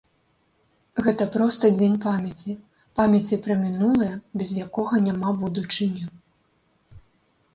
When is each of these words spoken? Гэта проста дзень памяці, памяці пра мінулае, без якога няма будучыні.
Гэта 1.07 1.23
проста 1.35 1.69
дзень 1.75 1.97
памяці, 2.05 2.55
памяці 2.99 3.35
пра 3.47 3.57
мінулае, 3.65 4.09
без 4.43 4.53
якога 4.65 5.01
няма 5.09 5.29
будучыні. 5.43 6.03